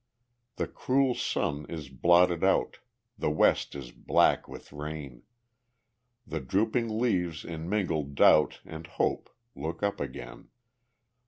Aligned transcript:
The 0.55 0.65
cruel 0.67 1.13
sun 1.13 1.67
is 1.69 1.87
blotted 1.89 2.43
out, 2.43 2.79
The 3.19 3.29
west 3.29 3.75
is 3.75 3.91
black 3.91 4.47
with 4.47 4.73
rain, 4.73 5.21
The 6.25 6.39
drooping 6.39 6.97
leaves 6.99 7.45
in 7.45 7.69
mingled 7.69 8.15
doubt 8.15 8.61
And 8.65 8.87
hope 8.87 9.29
look 9.53 9.83
up 9.83 9.99
again. 9.99 10.47